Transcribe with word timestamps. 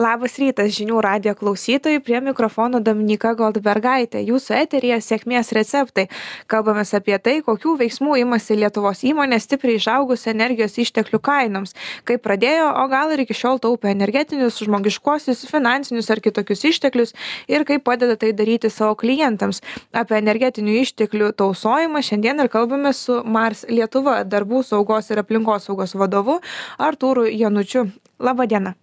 Labas 0.00 0.38
rytas 0.40 0.70
žinių 0.72 1.02
radio 1.04 1.34
klausytojai, 1.36 2.00
prie 2.00 2.22
mikrofono 2.24 2.78
Dominika 2.80 3.34
Goldbergaitė. 3.36 4.22
Jūsų 4.24 4.54
eterija 4.56 4.96
sėkmės 5.04 5.52
receptai. 5.52 6.06
Kalbame 6.48 6.86
apie 6.96 7.18
tai, 7.20 7.34
kokių 7.44 7.74
veiksmų 7.82 8.16
imasi 8.22 8.56
Lietuvos 8.56 9.04
įmonės 9.04 9.44
stipriai 9.44 9.76
išaugus 9.76 10.24
energijos 10.32 10.78
išteklių 10.80 11.20
kainoms, 11.20 11.76
kaip 12.08 12.24
pradėjo, 12.24 12.72
o 12.80 12.88
gal 12.88 13.12
ir 13.12 13.26
iki 13.26 13.36
šiol 13.36 13.60
taupė 13.60 13.92
energetinius, 13.92 14.62
žmogiškuosius, 14.64 15.44
finansinius 15.52 16.08
ar 16.08 16.24
kitokius 16.24 16.64
išteklius 16.72 17.12
ir 17.44 17.68
kaip 17.68 17.84
padeda 17.84 18.16
tai 18.16 18.32
daryti 18.32 18.72
savo 18.72 18.96
klientams. 18.96 19.60
Apie 19.92 20.16
energetinių 20.22 20.80
išteklių 20.80 21.34
tausojimą 21.36 22.00
šiandien 22.00 22.40
ir 22.40 22.48
kalbame 22.48 22.96
su 22.96 23.20
Mars 23.20 23.66
Lietuva 23.68 24.22
darbų 24.24 24.64
saugos 24.64 25.12
ir 25.12 25.20
aplinkos 25.20 25.68
saugos 25.68 25.92
vadovu 25.92 26.40
Artūru 26.80 27.28
Janučiu. 27.28 27.90
Labadiena. 28.16 28.80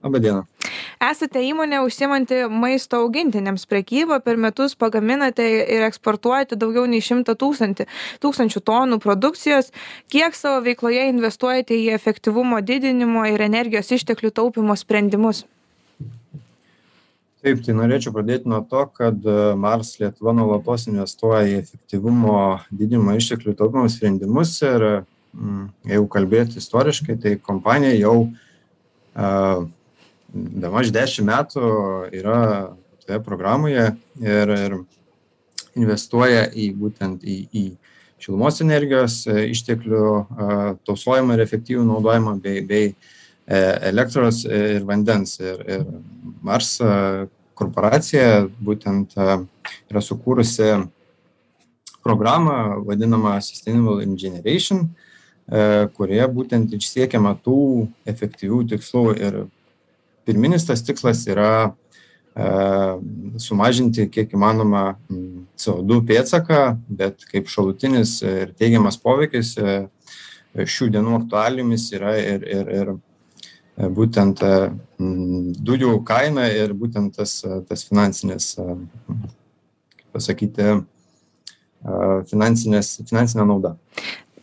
Labadiena. 0.00 0.46
Esate 1.00 1.42
įmonė 1.44 1.82
užsimanti 1.84 2.42
maisto 2.52 2.98
augintiniams 3.04 3.66
prekybą, 3.68 4.18
per 4.24 4.38
metus 4.40 4.74
pagaminate 4.76 5.44
ir 5.76 5.84
eksportuojate 5.86 6.56
daugiau 6.60 6.86
nei 6.88 7.00
100 7.04 7.36
tūkstantį, 7.40 7.86
tūkstančių 8.20 8.62
tonų 8.64 9.00
produkcijos. 9.00 9.70
Kiek 10.12 10.36
savo 10.36 10.62
veikloje 10.64 11.06
investuojate 11.12 11.76
į 11.76 11.90
efektyvumo 11.96 12.60
didinimo 12.64 13.24
ir 13.28 13.44
energijos 13.44 13.92
išteklių 13.96 14.32
taupimo 14.36 14.76
sprendimus? 14.76 15.46
Taip, 17.40 17.60
tai 17.64 17.72
norėčiau 17.72 18.12
pradėti 18.12 18.48
nuo 18.52 18.60
to, 18.68 18.84
kad 18.92 19.24
e, 19.24 19.34
Mars 19.56 19.94
Lietuva 19.96 20.34
nuolatos 20.36 20.84
investuoja 20.90 21.46
į 21.48 21.58
efektyvumo 21.62 22.34
didinimo 22.68 23.16
išteklių 23.16 23.54
taupimo 23.56 23.88
sprendimus 23.88 24.58
ir 24.60 24.84
mm, 25.32 25.62
jeigu 25.88 26.08
kalbėti 26.12 26.60
istoriškai, 26.60 27.16
tai 27.22 27.38
kompanija 27.40 27.96
jau 27.96 28.16
uh, 28.26 29.64
bemaž 30.32 30.92
dešimt 30.94 31.28
metų 31.28 31.70
yra 32.14 32.40
toje 33.04 33.20
programoje 33.24 33.86
ir, 34.22 34.52
ir 34.54 34.76
investuoja 35.78 36.46
į 36.50 36.70
būtent 36.78 37.24
į, 37.24 37.38
į 37.50 37.64
šilumos 38.20 38.60
energijos 38.62 39.22
e, 39.26 39.48
išteklių 39.54 40.06
tausojimą 40.86 41.36
ir 41.36 41.44
efektyvų 41.46 41.86
naudojimą 41.88 42.36
bei, 42.44 42.62
bei 42.66 42.88
e, 42.90 43.60
elektros 43.90 44.44
ir 44.46 44.86
vandens. 44.86 45.38
Ir, 45.42 45.62
ir 45.66 45.86
Mars 46.46 46.76
korporacija 47.58 48.46
būtent 48.62 49.16
yra 49.18 50.02
sukūrusi 50.04 50.72
programą 52.00 52.80
vadinamą 52.86 53.34
Sustainable 53.44 54.00
Engineering, 54.06 54.86
kurioje 55.92 56.28
būtent 56.32 56.72
siekiama 56.86 57.34
tų 57.44 57.90
efektyvių 58.08 58.62
tikslų 58.70 59.02
ir 59.20 59.36
pirminis 60.30 60.66
tas 60.68 60.84
tikslas 60.86 61.24
yra 61.30 61.50
e, 61.66 62.46
sumažinti 63.42 64.06
kiek 64.14 64.30
įmanoma 64.36 64.84
CO2 65.58 66.00
pėtsaką, 66.06 66.62
bet 66.86 67.26
kaip 67.30 67.50
šalutinis 67.50 68.20
ir 68.22 68.54
teigiamas 68.58 69.00
poveikis 69.02 69.56
e, 69.58 69.80
šių 70.54 70.90
dienų 70.94 71.16
aktualijomis 71.22 71.88
yra 71.98 72.14
ir, 72.22 72.46
ir, 72.46 72.72
ir 72.78 72.94
e, 72.94 73.90
būtent 73.98 74.44
dujų 75.66 75.98
kaina 76.06 76.46
ir 76.54 76.74
būtent 76.78 77.18
tas, 77.18 77.40
tas 77.68 77.84
finansinės, 77.88 78.52
pasakyti, 80.14 80.74
finansinės, 82.28 82.98
finansinė 83.08 83.46
nauda 83.48 83.78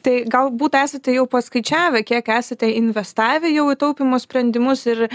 tai 0.07 0.21
galbūt 0.31 0.77
esate 0.79 1.15
jau 1.17 1.25
paskaičiavę 1.29 2.03
kiek 2.07 2.29
esate 2.37 2.69
investavę 2.79 3.51
jau 3.51 3.67
į 3.73 3.79
taupymo 3.81 4.19
sprendimus 4.23 4.85
ir 4.87 5.07
e, 5.07 5.09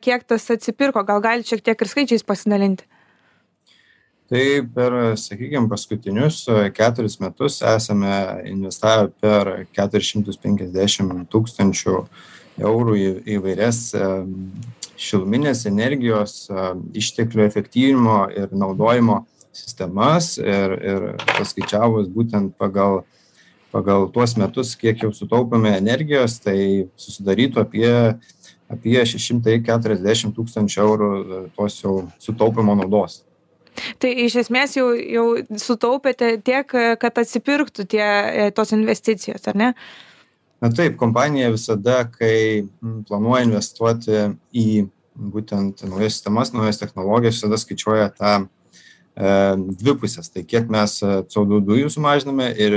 kiek 0.00 0.24
tas 0.24 0.48
atsipirko. 0.54 1.04
Gal 1.08 1.20
galit 1.24 1.50
šiek 1.50 1.62
tiek 1.66 1.76
ir 1.84 1.90
skaičiais 1.90 2.24
pasidalinti? 2.26 2.86
Tai 4.30 4.44
per 4.74 4.96
sakykim 5.20 5.66
paskutinius 5.68 6.44
e, 6.48 6.70
keturis 6.72 7.18
metus 7.20 7.60
esame 7.66 8.14
investavę 8.48 9.10
per 9.20 9.52
keturis 9.76 10.14
šimtus 10.14 10.40
penkiasdešim 10.40 11.12
tūkstančių 11.32 11.96
eurų 12.64 12.96
į 12.96 13.10
įvairias 13.36 13.82
e, 13.98 14.10
šiluminės 15.00 15.66
energijos 15.68 16.46
išteklių 16.96 17.46
efektyvinimo 17.46 18.18
ir 18.36 18.50
naudojimo 18.52 19.22
sistemas 19.52 20.34
ir 20.38 20.76
ir 20.76 21.06
paskaičiavus 21.32 22.08
būtent 22.12 22.52
pagal 22.60 23.00
pagal 23.72 24.08
tuos 24.14 24.36
metus 24.40 24.74
kiek 24.78 25.02
jau 25.04 25.12
sutaupėme 25.14 25.76
energijos 25.78 26.38
tai 26.44 26.88
susidarytų 27.00 27.64
apie 27.64 27.90
apie 28.70 29.00
šeši 29.00 29.24
šimtai 29.24 29.56
keturiasdešim 29.66 30.34
tūkstančių 30.36 30.84
eurų 30.84 31.10
e, 31.10 31.42
tos 31.56 31.80
jau 31.82 31.96
sutaupymo 32.22 32.76
naudos 32.78 33.22
Tai 34.02 34.10
iš 34.24 34.36
esmės 34.42 34.76
jau, 34.76 34.90
jau 34.94 35.26
sutaupėte 35.60 36.34
tiek, 36.44 36.72
kad 37.00 37.20
atsipirktų 37.22 37.86
tie, 37.90 38.04
e, 38.04 38.48
tos 38.54 38.74
investicijos, 38.76 39.46
ar 39.50 39.56
ne? 39.56 39.68
Na 40.60 40.68
taip, 40.74 40.98
kompanija 41.00 41.52
visada, 41.54 42.02
kai 42.12 42.66
planuoja 43.08 43.46
investuoti 43.46 44.18
į 44.52 44.66
būtent 45.20 45.84
naujas 45.86 46.18
sistemas, 46.18 46.52
naujas 46.52 46.80
technologijas, 46.82 47.38
visada 47.38 47.60
skaičiuoja 47.60 48.10
tą 48.18 48.34
dvi 49.16 49.94
pusės 49.98 50.30
tai 50.30 50.44
kiek 50.46 50.68
mes 50.70 51.00
e, 51.02 51.22
co2 51.28 51.60
dujų 51.66 51.90
sumažiname 51.90 52.46
ir 52.54 52.76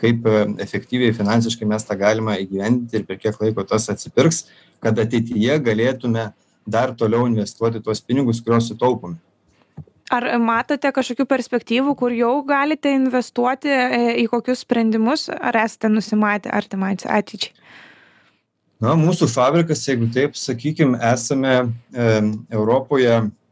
kaip 0.00 0.26
e, 0.26 0.46
efektyviai 0.64 1.12
finansiškai 1.14 1.68
mes 1.68 1.84
tą 1.84 1.96
galime 1.98 2.38
įgyvendinti 2.40 2.98
ir 2.98 3.04
per 3.04 3.20
kiek 3.20 3.36
laiko 3.40 3.64
tas 3.68 3.90
atsipirks, 3.92 4.46
kad 4.80 4.98
ateityje 4.98 5.58
galėtume 5.60 6.32
dar 6.66 6.94
toliau 6.96 7.28
investuoti 7.28 7.82
tuos 7.84 8.00
pinigus, 8.00 8.40
kuriuos 8.40 8.70
sutaupome. 8.72 9.20
Ar 10.12 10.26
matote 10.40 10.88
kažkokių 10.92 11.24
perspektyvų, 11.28 11.94
kur 11.96 12.12
jau 12.12 12.32
galite 12.44 12.90
investuoti 12.92 13.72
į 14.20 14.26
kokius 14.32 14.64
sprendimus, 14.64 15.28
ar 15.32 15.56
esate 15.62 15.88
nusimatę 15.88 16.52
artimai 16.52 16.92
ateičiai? 16.96 17.54
Na, 18.84 18.92
mūsų 19.00 19.30
fabrikas, 19.32 19.84
jeigu 19.88 20.10
taip 20.12 20.36
sakykime, 20.36 20.98
esame 21.12 21.54
e, 21.56 22.10
Europoje 22.52 23.16
E, 23.16 23.43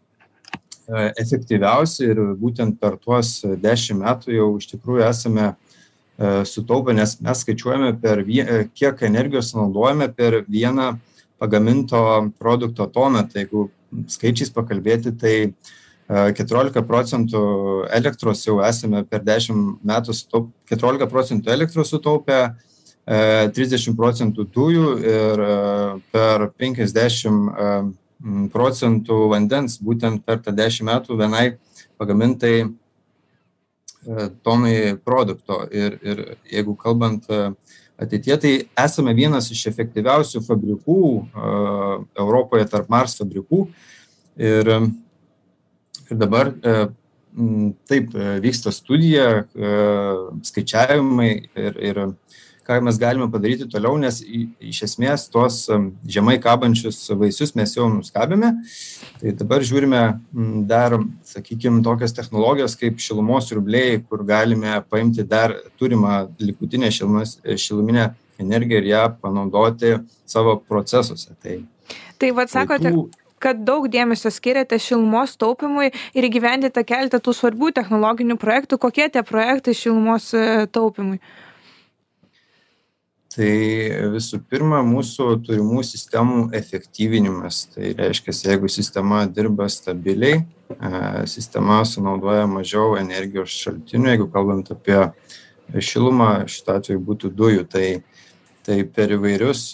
efektyviausi 0.93 2.09
ir 2.11 2.21
būtent 2.41 2.79
per 2.81 2.99
tuos 3.01 3.41
dešimt 3.43 4.03
metų 4.03 4.35
jau 4.37 4.49
iš 4.59 4.69
tikrųjų 4.75 5.05
esame 5.09 5.47
e, 5.49 5.55
sutaupę, 6.49 6.95
nes 6.97 7.17
mes 7.23 7.45
skaičiuojame, 7.45 7.93
per 8.03 8.25
e, 8.25 8.65
kiek 8.75 9.05
energijos 9.09 9.53
naudojame 9.57 10.11
per 10.13 10.43
vieną 10.49 10.97
pagaminto 11.43 12.03
produkto 12.39 12.87
toną. 12.87 13.25
Tai 13.31 13.45
jeigu 13.45 13.69
skaičiais 14.13 14.53
pakalbėti, 14.55 15.15
tai 15.19 15.37
14 16.13 16.83
procentų 16.85 17.41
elektros 17.95 18.43
jau 18.45 18.59
esame 18.67 19.05
per 19.09 19.23
10 19.25 19.79
metų 19.87 20.15
sutaupę, 20.17 20.53
14 20.75 21.09
procentų 21.09 21.53
elektros 21.55 21.93
sutaupę, 21.95 22.41
30 23.07 23.97
procentų 23.99 24.45
dujų 24.55 24.91
ir 25.03 25.43
per 26.13 26.51
50 26.61 27.97
procentų 28.53 29.27
vandens 29.33 29.79
būtent 29.83 30.25
per 30.27 30.41
tą 30.43 30.55
10 30.55 30.87
metų 30.87 31.19
vienai 31.19 31.45
pagamintai 32.01 32.55
e, 32.63 32.69
tonai 34.45 34.77
produkto. 35.05 35.63
Ir, 35.71 35.99
ir 36.03 36.25
jeigu 36.51 36.77
kalbant 36.79 37.27
e, 37.31 37.51
ateitie, 38.03 38.37
tai 38.39 38.53
esame 38.85 39.15
vienas 39.15 39.51
iš 39.55 39.67
efektyviausių 39.71 40.41
fabrikų 40.43 40.99
uh, 41.13 42.01
Europoje 42.19 42.67
tarp 42.67 42.89
Mars 42.91 43.15
fabrikų. 43.21 43.67
Ir, 44.43 44.71
ir 46.09 46.19
dabar 46.19 46.51
taip 47.87 48.17
vyksta 48.43 48.73
studija, 48.75 49.45
skaičiavimai 50.49 51.31
ir, 51.63 51.79
ir 51.79 52.01
ką 52.67 52.79
mes 52.87 52.99
galime 53.01 53.29
padaryti 53.31 53.67
toliau, 53.71 53.97
nes 54.01 54.21
iš 54.23 54.83
esmės 54.87 55.27
tuos 55.33 55.65
žemai 56.17 56.39
kabančius 56.43 57.01
vaisius 57.19 57.55
mes 57.59 57.75
jau 57.77 57.89
nuskabėme. 57.93 58.53
Tai 59.21 59.35
dabar 59.41 59.65
žiūrime 59.67 60.03
dar, 60.71 60.99
sakykime, 61.27 61.83
tokias 61.87 62.15
technologijas 62.17 62.77
kaip 62.79 63.03
šilumos 63.03 63.51
siurbliai, 63.51 64.01
kur 64.09 64.25
galime 64.29 64.81
paimti 64.91 65.27
dar 65.27 65.57
turimą 65.81 66.27
likutinę 66.43 66.93
šilumos, 66.95 67.39
šiluminę 67.43 68.13
energiją 68.43 68.83
ir 68.83 68.93
ją 68.93 69.03
panaudoti 69.23 69.97
savo 70.27 70.57
procesuose. 70.69 71.35
Tai, 71.43 71.59
tai 72.19 72.33
vad 72.37 72.51
sakote, 72.51 72.89
tai 72.89 72.95
tų, 72.95 73.09
kad 73.43 73.63
daug 73.67 73.89
dėmesio 73.91 74.31
skiriate 74.33 74.79
šilumos 74.81 75.35
taupymui 75.41 75.91
ir 75.91 76.27
įgyvendite 76.29 76.85
keletą 76.87 77.21
tų 77.23 77.35
svarbių 77.37 77.73
technologinių 77.79 78.39
projektų. 78.41 78.79
Kokie 78.83 79.09
tie 79.13 79.25
projektai 79.27 79.75
šilumos 79.77 80.31
e, 80.37 80.67
taupymui? 80.73 81.19
Tai 83.33 83.53
visų 84.13 84.43
pirma 84.51 84.83
mūsų 84.85 85.29
turimų 85.47 85.83
sistemų 85.89 86.49
efektyvinimas. 86.59 87.65
Tai 87.75 87.95
reiškias 87.99 88.45
jeigu 88.45 88.69
sistema 88.73 89.25
dirba 89.27 89.69
stabiliai 89.73 90.43
sistema 91.29 91.83
sunaudoja 91.85 92.47
mažiau 92.49 92.97
energijos 93.01 93.53
šaltinių 93.65 94.13
jeigu 94.15 94.29
kalbant 94.33 94.71
apie 94.73 95.01
šilumą 95.73 96.47
šituo 96.49 96.79
atveju 96.79 97.03
būtų 97.09 97.33
dujų 97.37 97.69
tai 97.73 97.87
tai 98.63 98.83
per 98.87 99.11
įvairius 99.17 99.73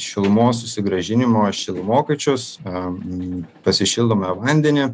šilumos 0.00 0.62
susigrąžinimo 0.62 1.44
šilumokaičius, 1.52 2.58
pasišildome 3.64 4.30
vandenį, 4.40 4.86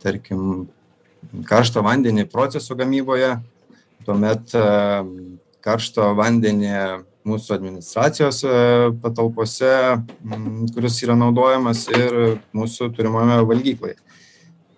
tarkim, 0.00 0.66
karštą 1.48 1.82
vandenį 1.84 2.24
procesų 2.32 2.76
gamyboje, 2.80 3.34
tuomet 4.06 4.54
karštą 5.64 6.12
vandenį 6.18 6.76
mūsų 7.28 7.54
administracijos 7.54 8.40
patalpose, 9.02 9.72
kuris 10.74 10.96
yra 11.06 11.14
naudojamas 11.18 11.84
ir 11.94 12.16
mūsų 12.56 12.90
turimame 12.96 13.38
valgyklai. 13.46 13.94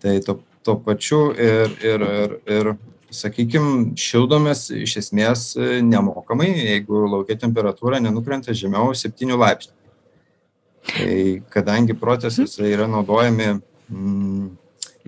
Tai 0.04 0.19
to, 0.26 0.36
to 0.66 0.75
pačiu 0.84 1.31
ir, 1.32 1.72
ir, 1.81 2.04
ir, 2.04 2.36
ir 2.52 2.75
sakykim 3.14 3.94
šildomės 3.98 4.69
iš 4.75 4.98
esmės 5.02 5.46
e, 5.56 5.78
nemokamai 5.84 6.50
jeigu 6.50 7.04
lauke 7.06 7.37
temperatūra 7.38 8.00
nenukrenta 8.02 8.54
žemiau 8.56 8.94
septynių 8.96 9.38
laipsnių 9.40 9.75
tai 10.90 11.19
kadangi 11.52 11.96
procesas 11.96 12.58
yra 12.60 12.88
naudojami 12.90 13.54
mm, 13.54 14.48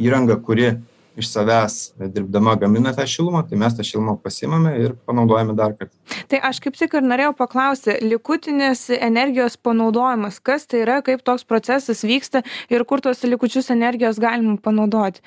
įranga 0.06 0.38
kuri 0.44 0.70
iš 1.16 1.30
savęs 1.32 1.76
dirbdama 2.12 2.54
gamina 2.60 2.92
tą 2.96 3.06
šilumą 3.08 3.42
tai 3.48 3.58
mes 3.60 3.76
tą 3.76 3.84
šilumą 3.86 4.16
pasiimame 4.22 4.74
ir 4.82 4.94
panaudojame 5.08 5.56
dar 5.56 5.72
kartą. 5.78 5.96
Tai 6.28 6.42
aš 6.50 6.60
kaip 6.64 6.76
tik 6.76 6.96
ir 6.98 7.06
norėjau 7.06 7.32
paklausti 7.38 7.96
likutinis 8.04 8.86
energijos 8.96 9.56
panaudojimas 9.56 10.38
kas 10.44 10.68
tai 10.68 10.84
yra 10.84 11.00
kaip 11.06 11.24
toks 11.24 11.46
procesas 11.48 12.04
vyksta 12.04 12.44
ir 12.72 12.84
kur 12.84 13.00
tuos 13.00 13.24
likučius 13.24 13.72
energijos 13.72 14.20
galima 14.20 14.58
panaudoti? 14.62 15.24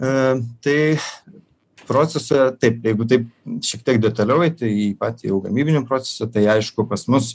E, 0.00 0.10
tai 0.64 0.80
procese 1.90 2.50
taip 2.62 2.80
jeigu 2.86 3.06
taip 3.10 3.28
šiek 3.66 3.84
tiek 3.84 4.00
detaliau 4.00 4.44
eiti 4.46 4.68
į 4.68 4.88
patį 5.00 5.32
jau 5.32 5.42
gamybinį 5.44 5.84
procesą 5.88 6.30
tai 6.30 6.46
aišku 6.54 6.86
pas 6.88 7.04
mus 7.12 7.34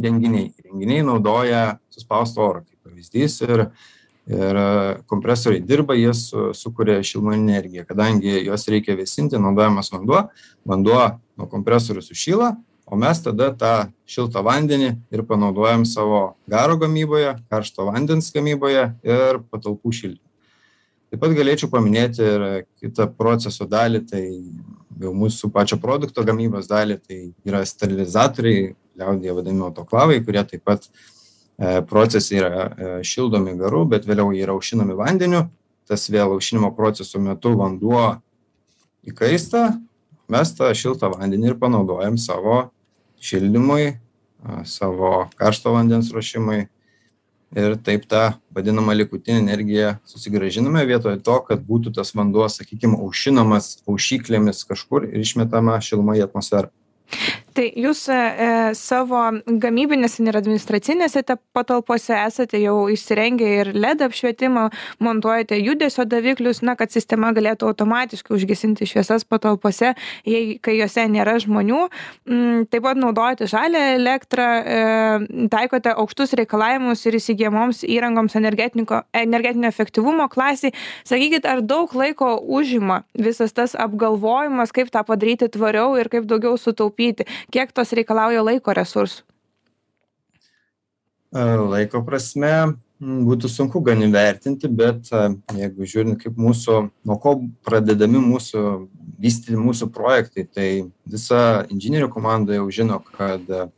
įrenginiai 0.00 0.50
įrenginiai 0.50 1.06
naudoja 1.06 1.62
suspaustą 1.94 2.46
orą 2.46 2.64
kaip 2.64 2.88
pavyzdys 2.88 3.38
ir 3.46 3.66
ir 4.28 4.58
kompresoriai 5.10 5.62
dirba 5.64 5.96
jie 5.98 6.12
su 6.14 6.50
sukuria 6.54 7.02
šiluminę 7.02 7.38
energiją. 7.40 7.84
Kadangi 7.88 8.40
juos 8.44 8.66
reikia 8.68 8.98
vėsinti 8.98 9.40
naudojamas 9.40 9.92
vanduo 9.94 10.26
vanduo 10.68 11.04
nuo 11.38 11.48
kompresorių 11.50 12.04
sušyla 12.04 12.54
o 12.90 12.96
mes 12.96 13.22
tada 13.22 13.50
tą 13.54 13.74
šiltą 14.10 14.42
vandenį 14.44 14.90
ir 15.14 15.22
panaudojam 15.26 15.86
savo 15.86 16.34
garo 16.50 16.76
gamyboje 16.80 17.36
karšto 17.50 17.86
vandens 17.88 18.32
gamyboje 18.34 18.88
ir 19.06 19.40
patalpų 19.52 19.94
šildyme 19.94 20.26
taip 21.10 21.22
pat 21.22 21.34
galėčiau 21.34 21.70
paminėti 21.70 22.26
ir 22.26 22.44
kitą 22.82 23.08
proceso 23.14 23.66
dalį 23.70 24.02
tai 24.10 24.24
jau 25.00 25.14
mūsų 25.16 25.50
pačio 25.54 25.78
produkto 25.82 26.22
gamybos 26.26 26.68
dalį 26.70 26.98
tai 27.02 27.20
yra 27.46 27.62
sterilizatoriai 27.66 28.74
liaudyje 29.00 29.38
vadinami 29.38 29.66
autoklavai 29.70 30.20
kurie 30.26 30.44
taip 30.46 30.66
pat 30.66 30.86
e, 31.60 31.82
procese 31.86 32.40
yra 32.40 32.64
e, 32.64 32.90
šildomi 33.04 33.54
garu 33.60 33.84
bet 33.84 34.08
vėliau 34.08 34.32
yra 34.32 34.56
aušinami 34.56 34.96
vandeniu. 34.98 35.44
Tas 35.90 36.08
vėl 36.08 36.32
aušinimo 36.36 36.72
proceso 36.76 37.20
metu 37.20 37.52
vanduo 37.58 38.20
įkaista 39.06 39.74
mes 40.30 40.52
tą 40.56 40.70
šiltą 40.76 41.10
vandenį 41.12 41.52
ir 41.52 41.56
panaudojam 41.58 42.18
savo 42.20 42.70
šildymui 43.20 43.96
savo 44.64 45.28
karšto 45.36 45.74
vandens 45.74 46.12
ruošimui. 46.14 46.68
Ir 47.50 47.74
taip 47.82 48.04
tą 48.06 48.36
vadinamą 48.54 48.94
likutinę 48.94 49.40
energiją 49.42 49.96
susigrąžiname 50.06 50.84
vietoj 50.86 51.16
to 51.26 51.40
kad 51.48 51.64
būtų 51.66 51.90
tas 51.96 52.14
vanduo 52.14 52.46
sakykim 52.46 52.94
aušinamas 52.94 53.80
aušyklėmis 53.90 54.62
kažkur 54.68 55.08
ir 55.08 55.24
išmetama 55.24 55.80
šiluma 55.82 56.14
į 56.14 56.28
atmosferą 56.28 56.70
Tai 57.56 57.66
jūs 57.74 58.04
e, 58.12 58.18
savo 58.78 59.20
gamybinėse 59.46 60.22
ir 60.22 60.36
administracinėse 60.38 61.22
patalpose 61.56 62.14
esate 62.14 62.60
jau 62.62 62.84
įsirengę 62.92 63.48
ir 63.60 63.70
LED 63.74 64.04
apšvietimą, 64.06 64.68
montuojate 65.02 65.58
judesio 65.58 66.04
daviklius, 66.06 66.60
na, 66.66 66.76
kad 66.78 66.92
sistema 66.94 67.32
galėtų 67.34 67.70
automatiškai 67.72 68.36
užgesinti 68.36 68.86
šviesas 68.86 69.26
patalpose, 69.26 69.94
jei, 70.28 70.58
kai 70.62 70.76
juose 70.78 71.06
nėra 71.10 71.38
žmonių. 71.42 71.80
Mm, 72.30 72.68
taip 72.70 72.86
pat 72.86 73.00
naudojate 73.00 73.48
žalę 73.50 73.82
elektrą, 73.96 74.46
e, 74.60 75.48
taikote 75.50 75.94
aukštus 75.96 76.36
reikalavimus 76.38 77.02
ir 77.08 77.18
įsigijamoms 77.18 77.82
įrangoms 77.88 78.38
energetinio 78.38 79.70
efektyvumo 79.70 80.28
klasiai. 80.30 80.74
Sakykit, 81.08 81.48
ar 81.50 81.64
daug 81.66 81.90
laiko 81.98 82.36
užima 82.38 83.02
visas 83.18 83.56
tas 83.56 83.74
apgalvojimas, 83.74 84.70
kaip 84.76 84.94
tą 84.94 85.02
padaryti 85.08 85.50
tvariau 85.50 85.98
ir 85.98 86.12
kaip 86.12 86.30
daugiau 86.30 86.54
sutaupyti? 86.60 87.26
Kiek 87.52 87.74
tos 87.74 87.92
reikalauja 87.96 88.44
laiko 88.46 88.74
resursų? 88.76 89.24
E, 91.30 91.42
laiko 91.70 92.00
prasme 92.02 92.52
būtų 93.00 93.48
sunku 93.48 93.80
gan 93.86 94.02
įvertinti, 94.02 94.68
bet 94.68 95.12
e, 95.14 95.26
jeigu 95.60 95.86
žiūrint, 95.88 96.18
kaip 96.20 96.38
mūsų, 96.40 96.78
nuo 97.06 97.18
ko 97.22 97.36
pradedami 97.66 98.18
mūsų 98.24 98.64
vystyti 99.20 99.58
mūsų 99.60 99.90
projektai, 99.94 100.46
tai 100.50 100.70
visa 101.06 101.66
inžinierių 101.70 102.10
komanda 102.10 102.56
jau 102.56 102.66
žino, 102.74 102.98
kad 103.14 103.46
e, 103.46 103.68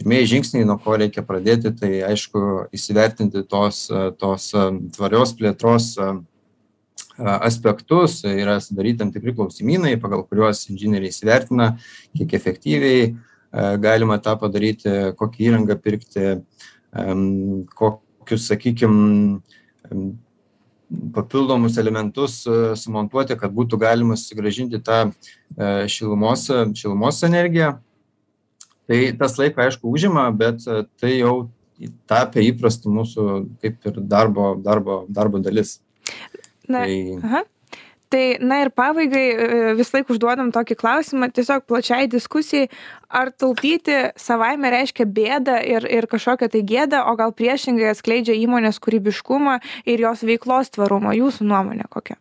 pirmieji 0.00 0.32
žingsniai, 0.34 0.66
nuo 0.66 0.76
ko 0.82 0.98
reikia 0.98 1.22
pradėti, 1.26 1.70
tai 1.78 1.92
aišku, 2.08 2.42
įsivertinti 2.74 3.44
tos, 3.46 3.84
tos 4.18 4.50
tvarios 4.96 5.36
plėtros 5.38 5.92
aspektus 7.18 8.22
yra 8.24 8.58
sudaryti 8.60 8.98
tam 8.98 9.12
tikri 9.12 9.34
klausimynai 9.36 9.98
pagal 10.00 10.24
kuriuos 10.26 10.64
inžinieriai 10.72 11.12
įsivertina 11.12 11.72
kiek 12.16 12.32
efektyviai 12.38 13.12
galima 13.82 14.18
tą 14.22 14.36
padaryti 14.40 15.12
kokią 15.18 15.50
įrangą 15.50 15.76
pirkti 15.84 16.28
kokius 17.76 18.48
sakykim 18.48 18.94
papildomus 21.12 21.78
elementus 21.80 22.42
sumontuoti 22.80 23.36
kad 23.40 23.52
būtų 23.52 23.78
galima 23.80 24.16
susigrąžinti 24.16 24.80
tą 24.84 25.04
šilumos 25.88 26.48
šilumos 26.76 27.22
energiją. 27.28 27.74
Tai 28.88 28.98
tas 29.20 29.36
laiko 29.38 29.62
aišku 29.62 29.92
užima 29.92 30.26
bet 30.36 30.64
tai 31.00 31.14
jau 31.20 31.50
tapę 32.08 32.42
įprastu 32.44 32.92
mūsų 32.92 33.28
kaip 33.62 33.88
ir 33.88 34.00
darbo 34.00 34.52
darbo 34.60 35.04
darbo 35.08 35.40
dalis 35.42 35.78
Na, 36.68 36.84
tai... 36.86 37.18
Aha. 37.22 37.42
Tai, 38.12 38.36
na 38.44 38.58
ir 38.60 38.68
pabaigai 38.76 39.24
e, 39.32 39.58
vis 39.78 39.88
laik 39.94 40.10
užduodam 40.12 40.50
tokį 40.52 40.74
klausimą, 40.76 41.30
tiesiog 41.32 41.62
plačiai 41.64 42.10
diskusijai, 42.12 42.66
ar 43.08 43.30
taupyti 43.32 43.94
savaime 44.20 44.68
reiškia 44.74 45.06
bėdą 45.08 45.54
ir, 45.64 45.86
ir 45.88 46.06
kažkokią 46.12 46.50
tai 46.52 46.60
gėdą, 46.68 47.00
o 47.08 47.14
gal 47.16 47.32
priešingai 47.32 47.88
atskleidžia 47.94 48.36
įmonės 48.42 48.82
kūrybiškumą 48.84 49.54
ir 49.88 50.04
jos 50.04 50.26
veiklos 50.28 50.68
tvarumą. 50.76 51.14
Jūsų 51.16 51.48
nuomonė 51.48 51.88
kokia? 51.88 52.18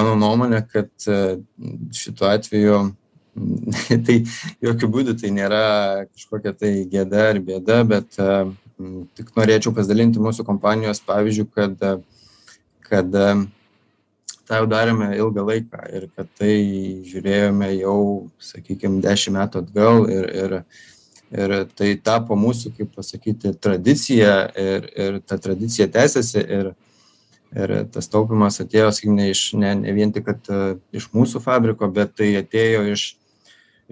Mano 0.00 0.16
nuomonė, 0.18 0.64
kad 0.74 0.90
e, 1.06 1.20
šituo 1.94 2.32
atveju 2.32 2.80
tai 4.08 4.18
jokių 4.66 4.90
būdų 4.96 5.14
tai 5.22 5.30
nėra 5.38 5.62
kažkokia 6.08 6.56
tai 6.58 6.72
gėda 6.90 7.28
ar 7.30 7.38
bėda, 7.46 7.78
bet 7.86 8.18
uh, 8.18 8.50
tik 9.16 9.32
norėčiau 9.36 9.72
pasidalinti 9.76 10.22
mūsų 10.22 10.44
kompanijos 10.46 11.02
pavyzdžių, 11.06 11.46
kad 11.54 11.86
kad 12.92 13.08
tą 14.52 14.60
jau 14.60 14.68
darėme 14.68 15.10
ilgą 15.16 15.44
laiką 15.48 15.82
ir 15.96 16.08
kad 16.16 16.30
tai 16.38 16.54
žiūrėjome 17.08 17.70
jau, 17.78 17.98
sakykime, 18.42 19.00
dešimt 19.04 19.38
metų 19.38 19.62
atgal 19.62 20.06
ir, 20.12 20.28
ir, 20.42 20.54
ir 21.32 21.54
tai 21.78 21.92
tapo 22.04 22.36
mūsų, 22.38 22.74
kaip 22.76 22.92
pasakyti, 22.96 23.54
tradicija 23.62 24.34
ir, 24.58 24.88
ir 24.92 25.20
ta 25.24 25.38
tradicija 25.40 25.88
tęsiasi 25.92 26.42
ir, 26.42 26.72
ir 27.56 27.74
tas 27.94 28.10
taupimas 28.12 28.60
atėjo, 28.64 28.90
sakykime, 28.92 29.18
ne, 29.20 29.30
iš, 29.32 29.44
ne, 29.56 29.74
ne 29.84 29.96
vien 29.96 30.12
tik 30.12 30.28
kad, 30.28 30.42
uh, 30.52 30.74
iš 30.92 31.08
mūsų 31.16 31.42
fabriko, 31.44 31.88
bet 31.88 32.16
tai 32.18 32.34
atėjo 32.42 32.84
iš, 32.92 33.06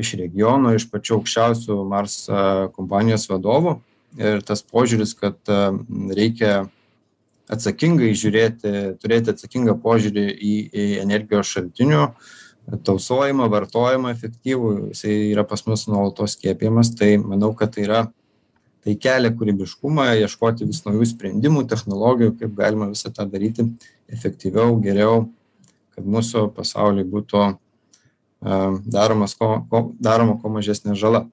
iš 0.01 0.17
regiono, 0.21 0.75
iš 0.77 0.89
pačių 0.93 1.21
aukščiausių 1.21 1.79
Mars 1.89 2.25
uh, 2.29 2.69
kompanijos 2.77 3.29
vadovų. 3.31 3.79
Ir 4.19 4.41
tas 4.43 4.65
požiūris, 4.67 5.13
kad 5.15 5.39
uh, 5.53 5.77
reikia 6.17 6.65
atsakingai 7.51 8.13
žiūrėti 8.17 8.75
turėti 9.03 9.35
atsakingą 9.35 9.77
požiūrį 9.83 10.27
į 10.31 10.55
į 10.71 10.87
energijos 11.03 11.51
šaltinių 11.51 12.05
tausojimą 12.87 13.49
vartojimą 13.51 14.13
efektyvų. 14.15 14.73
Jisai 14.93 15.17
yra 15.33 15.45
pas 15.49 15.65
mus 15.67 15.87
nuolatos 15.91 16.37
skiepijamas. 16.37 16.93
Tai 16.99 17.11
manau 17.25 17.51
kad 17.59 17.75
tai 17.75 17.87
yra 17.89 18.03
tai 18.85 18.95
kelia 18.97 19.33
kūrybiškumą 19.35 20.07
ieškoti 20.23 20.69
vis 20.69 20.85
naujų 20.87 21.11
sprendimų 21.11 21.67
technologijų 21.69 22.37
kaip 22.41 22.55
galima 22.57 22.89
visą 22.93 23.13
tą 23.13 23.27
daryti 23.29 23.67
efektyviau 24.09 24.79
geriau 24.81 25.27
kad 25.95 26.07
mūsų 26.09 26.47
pasauliui 26.57 27.05
būtų 27.11 27.43
daromas 28.89 29.37
ko, 29.37 29.67
ko 29.69 29.83
daroma 30.01 30.39
kuo 30.41 30.53
mažesnė 30.55 30.97
žala 30.97 31.27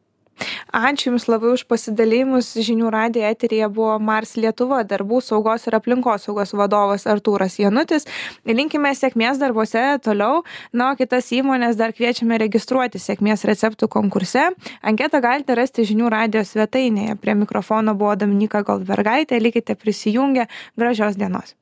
ačiū 0.73 1.11
jums 1.11 1.27
labai 1.27 1.53
už 1.55 1.65
pasidalijimus. 1.71 2.53
Žinių 2.67 2.91
radijo 2.93 3.27
eteryje 3.27 3.69
buvo 3.73 3.97
mars 3.99 4.35
lietuva 4.37 4.83
darbų 4.87 5.21
saugos 5.25 5.67
ir 5.67 5.77
aplinkosaugos 5.79 6.53
vadovas 6.57 7.07
artūras 7.09 7.59
janutis. 7.59 8.07
Linkime 8.45 8.93
sėkmės 8.95 9.41
darbuose 9.41 9.83
toliau. 10.03 10.43
Na 10.73 10.91
o 10.91 10.97
kitas 10.99 11.31
įmones 11.35 11.77
dar 11.79 11.93
kviečiame 11.97 12.39
registruotis 12.45 13.09
sėkmės 13.09 13.45
receptų 13.49 13.89
konkurse. 13.91 14.49
Anketą 14.81 15.21
galite 15.23 15.57
rasti 15.57 15.87
žinių 15.87 16.11
radijo 16.13 16.45
svetainėje. 16.47 17.19
Prie 17.21 17.37
mikrofono 17.37 17.95
buvo 17.97 18.15
dominyka 18.15 18.63
goldbergaitė. 18.67 19.41
Likite 19.41 19.75
prisijungę. 19.75 20.47
Gražios 20.77 21.17
dienos 21.17 21.57